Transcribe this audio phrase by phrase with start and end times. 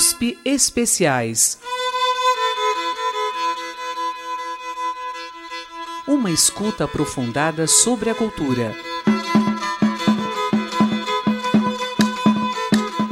[0.00, 1.58] USP Especiais.
[6.08, 8.74] Uma escuta aprofundada sobre a cultura.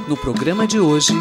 [0.08, 1.12] No programa de hoje.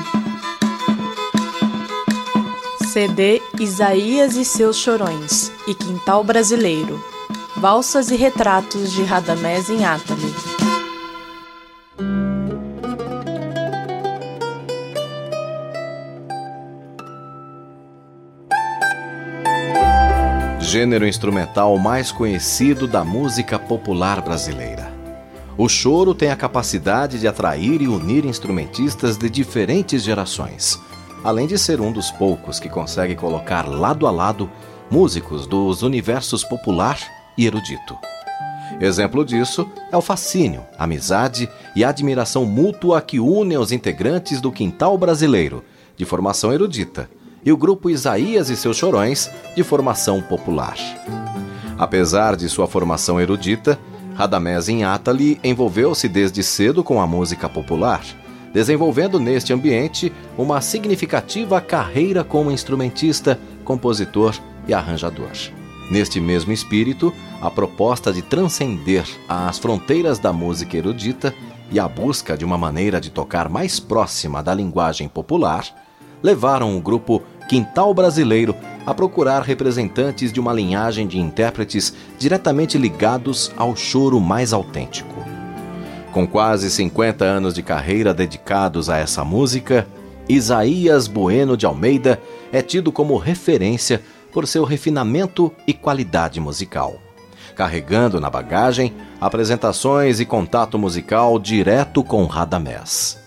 [2.93, 7.03] CD Isaías e seus Chorões e Quintal Brasileiro.
[7.57, 10.33] Valsas e retratos de Radamés em Atali.
[20.67, 24.91] Gênero instrumental mais conhecido da música popular brasileira.
[25.57, 30.79] O choro tem a capacidade de atrair e unir instrumentistas de diferentes gerações
[31.23, 34.49] além de ser um dos poucos que consegue colocar lado a lado
[34.89, 36.97] músicos dos universos popular
[37.37, 37.97] e erudito.
[38.79, 44.97] Exemplo disso é o fascínio, amizade e admiração mútua que unem os integrantes do Quintal
[44.97, 45.63] Brasileiro,
[45.95, 47.09] de formação erudita,
[47.47, 50.75] e o grupo Isaías e seus Chorões, de formação popular.
[51.77, 53.79] Apesar de sua formação erudita,
[54.15, 58.03] Radamés Inhatali envolveu-se desde cedo com a música popular
[58.53, 64.35] desenvolvendo neste ambiente uma significativa carreira como instrumentista, compositor
[64.67, 65.29] e arranjador.
[65.89, 71.33] Neste mesmo espírito, a proposta de transcender as fronteiras da música erudita
[71.71, 75.63] e a busca de uma maneira de tocar mais próxima da linguagem popular
[76.21, 83.51] levaram o grupo Quintal Brasileiro a procurar representantes de uma linhagem de intérpretes diretamente ligados
[83.57, 85.25] ao choro mais autêntico.
[86.11, 89.87] Com quase 50 anos de carreira dedicados a essa música,
[90.27, 96.95] Isaías Bueno de Almeida é tido como referência por seu refinamento e qualidade musical,
[97.55, 103.17] carregando na bagagem apresentações e contato musical direto com Radamés.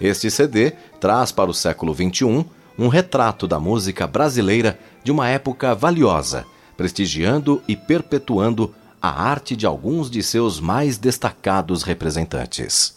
[0.00, 2.44] Este CD traz para o século XXI
[2.78, 6.44] um retrato da música brasileira de uma época valiosa,
[6.76, 12.95] prestigiando e perpetuando a arte de alguns de seus mais destacados representantes.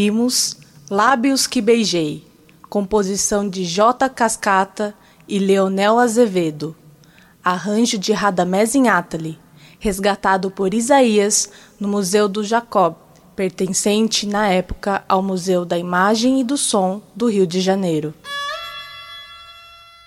[0.00, 0.56] Ouvimos
[0.88, 2.26] Lábios que Beijei,
[2.70, 4.08] composição de J.
[4.08, 4.94] Cascata
[5.28, 6.74] e Leonel Azevedo,
[7.44, 9.38] arranjo de Radamés Inátali,
[9.78, 12.94] resgatado por Isaías no Museu do Jacob,
[13.36, 18.14] pertencente na época ao Museu da Imagem e do Som do Rio de Janeiro.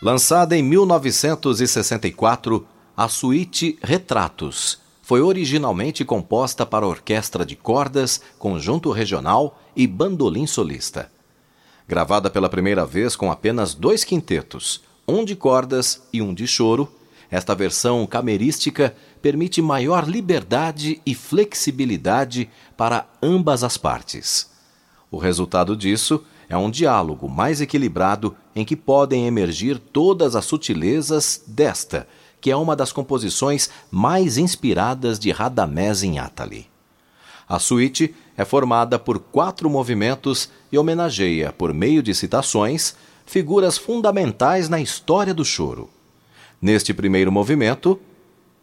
[0.01, 2.66] Lançada em 1964,
[2.98, 11.12] a suíte Retratos foi originalmente composta para orquestra de cordas, conjunto regional e bandolim solista.
[11.88, 16.90] Gravada pela primeira vez com apenas dois quintetos, um de cordas e um de choro,
[17.30, 24.50] esta versão camerística permite maior liberdade e flexibilidade para ambas as partes.
[25.10, 31.44] O resultado disso é um diálogo mais equilibrado em que podem emergir todas as sutilezas
[31.48, 32.08] desta,
[32.40, 36.73] que é uma das composições mais inspiradas de Radamés em Atali.
[37.53, 42.95] A suíte é formada por quatro movimentos e homenageia, por meio de citações,
[43.27, 45.88] figuras fundamentais na história do choro.
[46.59, 48.00] Neste primeiro movimento,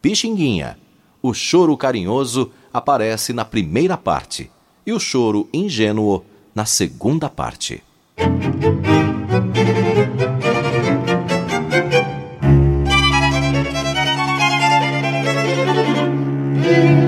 [0.02, 0.76] Pixinguinha,
[1.22, 4.50] o choro carinhoso aparece na primeira parte
[4.84, 7.84] e o choro ingênuo na segunda parte.
[16.60, 16.99] Música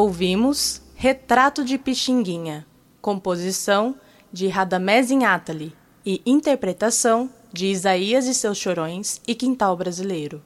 [0.00, 2.64] Ouvimos Retrato de Pixinguinha,
[3.02, 3.96] composição
[4.32, 5.74] de Radamés Inátali
[6.06, 10.40] e interpretação de Isaías e seus Chorões e Quintal Brasileiro.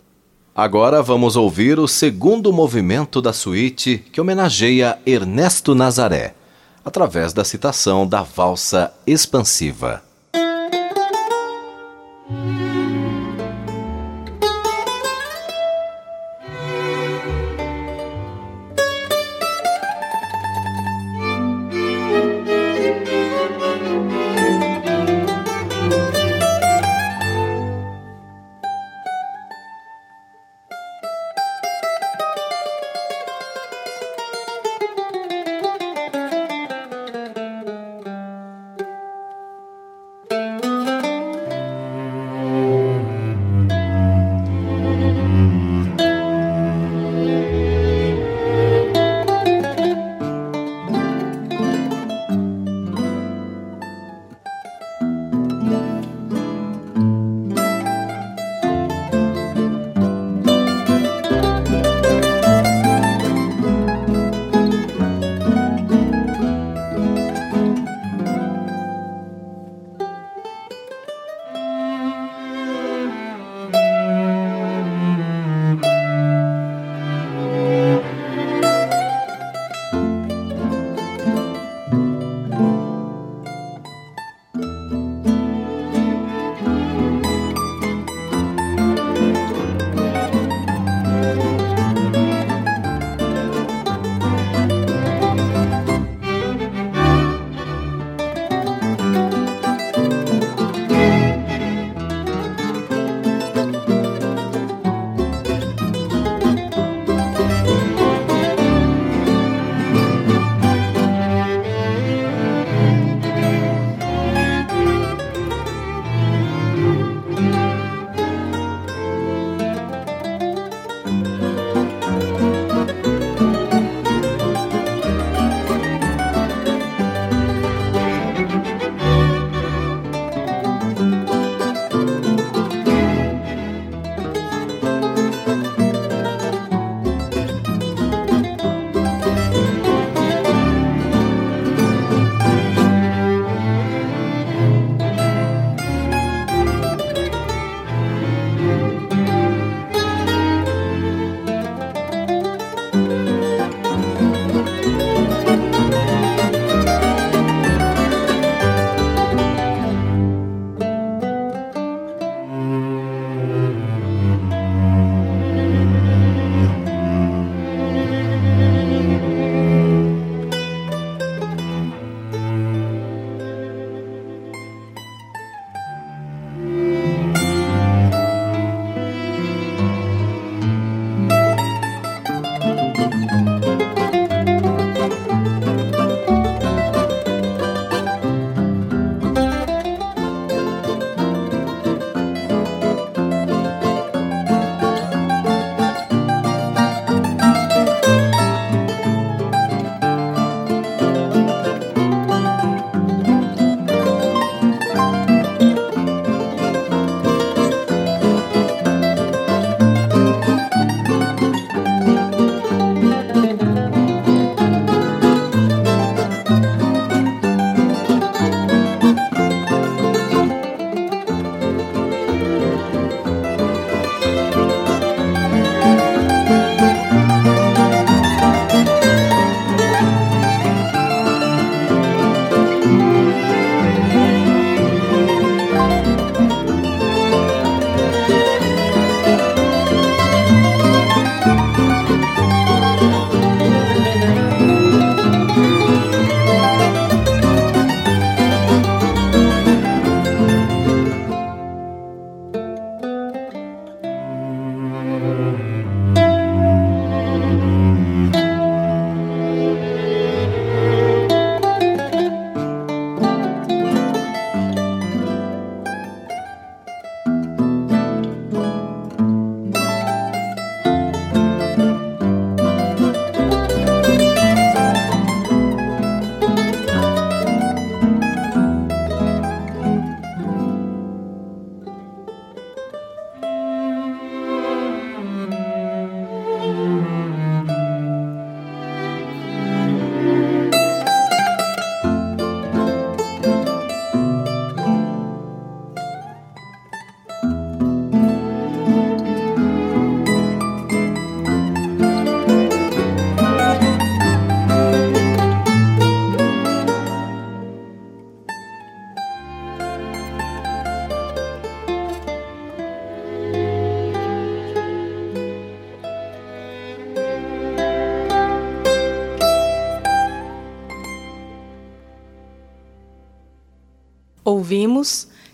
[0.54, 6.34] Agora vamos ouvir o segundo movimento da suíte que homenageia Ernesto Nazaré,
[6.82, 10.02] através da citação da valsa expansiva.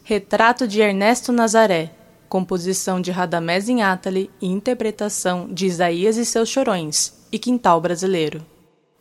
[0.08, 1.90] Retrato de Ernesto Nazaré,
[2.30, 8.40] composição de Radamés Inátali e interpretação de Isaías e seus Chorões, e Quintal Brasileiro.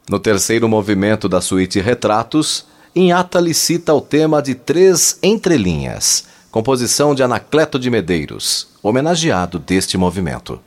[0.09, 7.23] No terceiro movimento da suíte Retratos, Inátali cita o tema de Três Entrelinhas, composição de
[7.23, 10.59] Anacleto de Medeiros, homenageado deste movimento.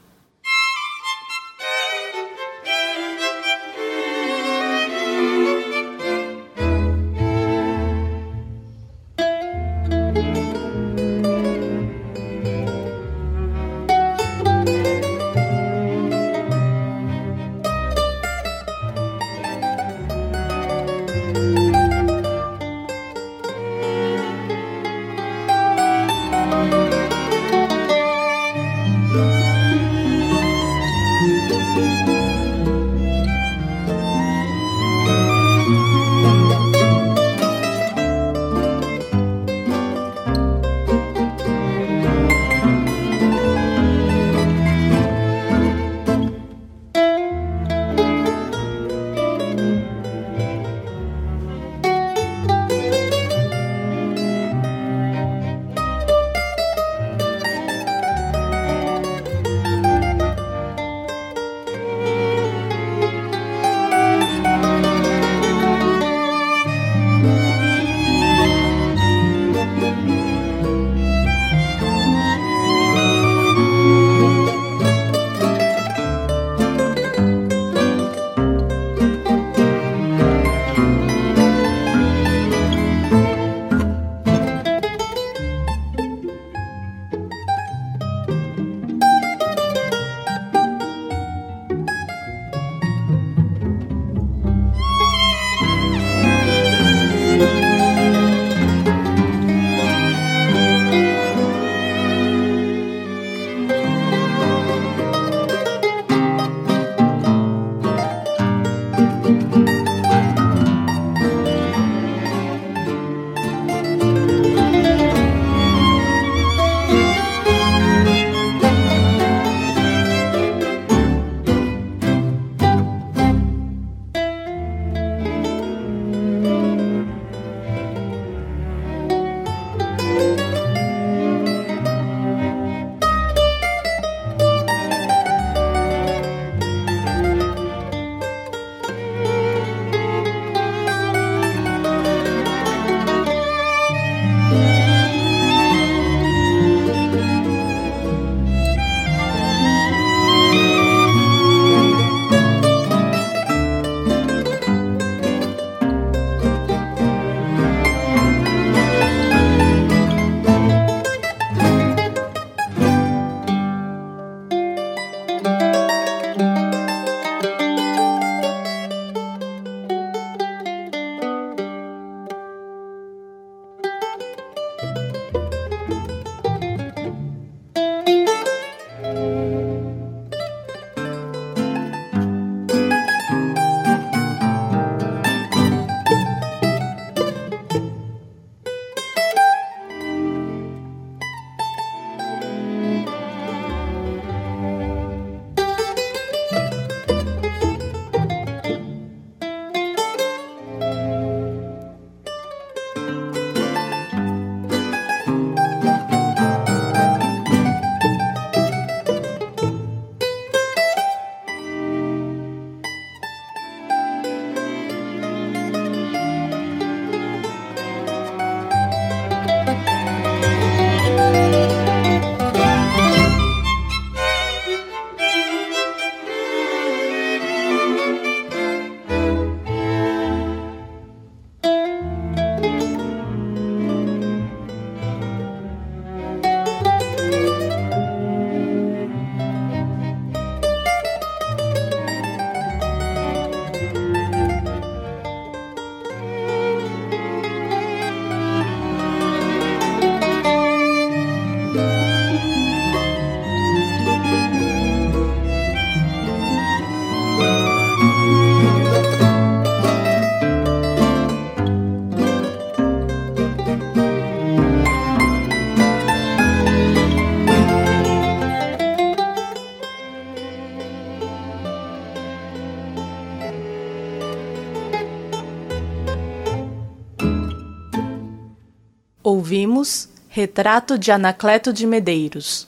[279.32, 282.66] Ouvimos Retrato de Anacleto de Medeiros,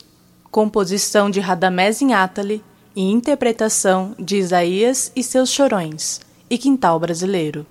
[0.49, 2.63] composição de Radamés Inátali
[2.95, 7.65] e interpretação de Isaías e seus Chorões, e Quintal Brasileiro.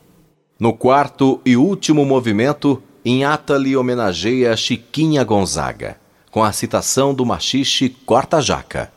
[0.61, 5.96] No quarto e último movimento, Inátali homenageia Chiquinha Gonzaga,
[6.31, 8.92] com a citação do machixe Corta Jaca.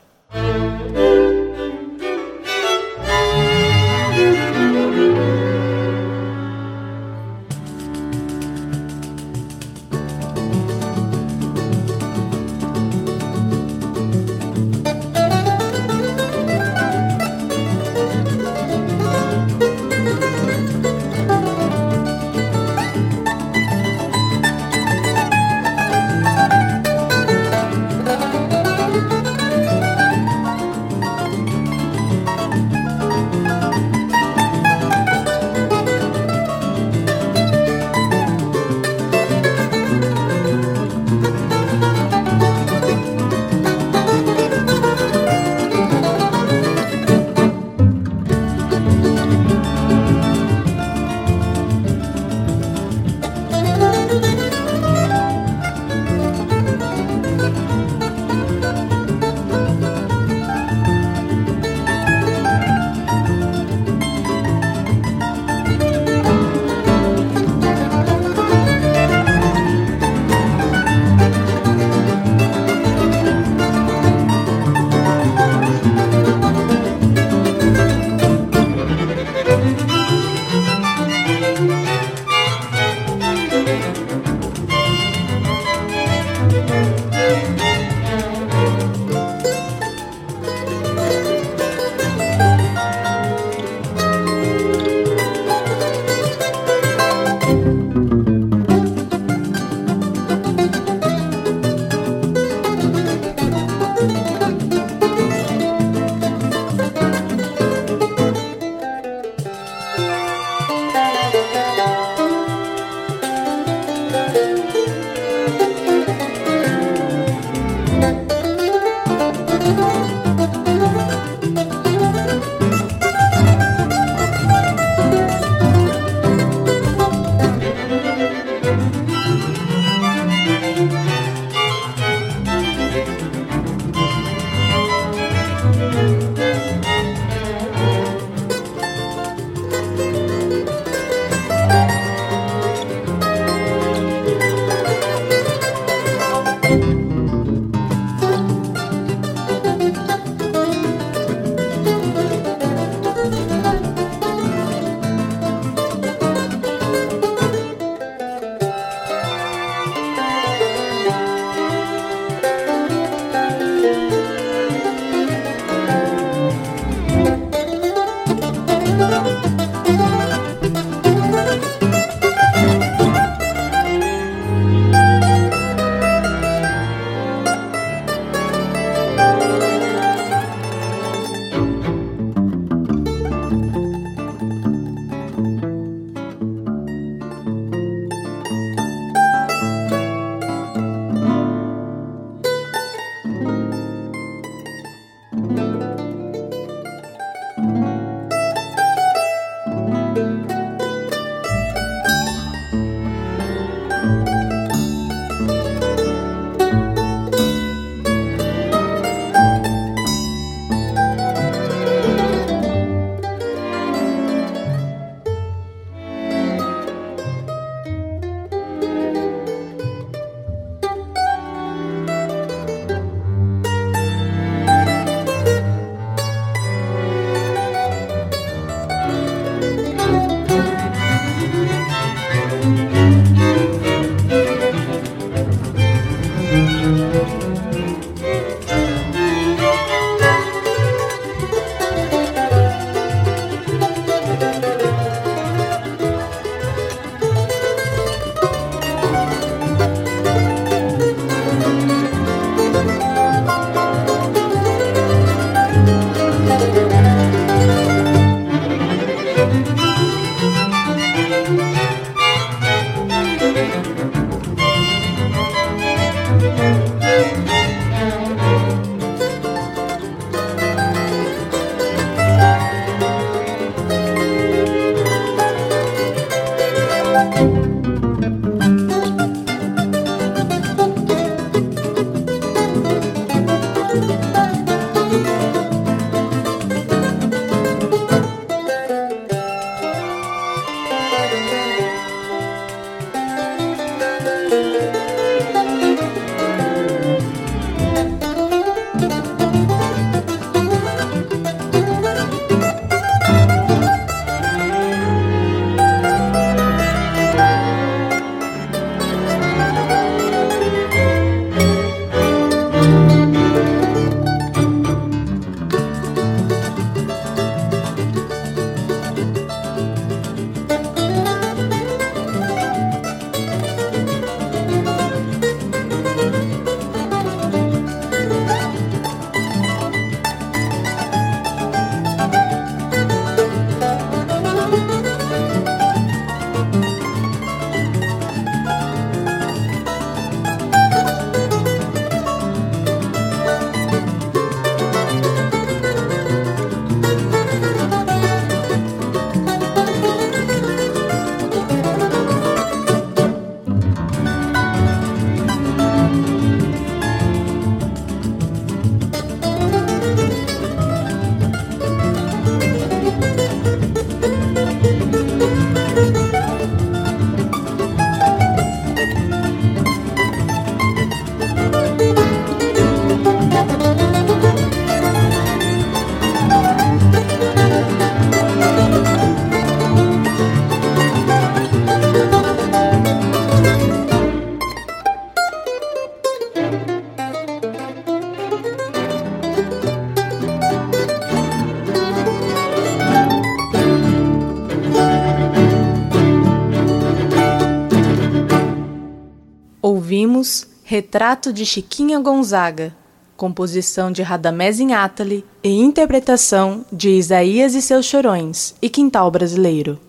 [401.06, 402.92] Retrato de Chiquinha Gonzaga,
[403.36, 410.00] composição de Radamés Inátali e interpretação de Isaías e seus Chorões e Quintal Brasileiro.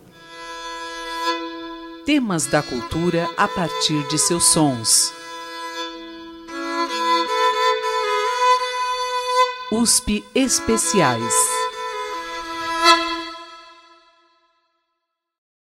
[2.03, 5.13] Temas da cultura a partir de seus sons.
[9.71, 11.56] USP Especiais